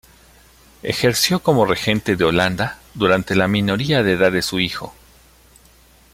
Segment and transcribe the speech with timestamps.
[0.81, 4.95] Ejerció como regente de Holanda durante la minoría de edad de su hijo.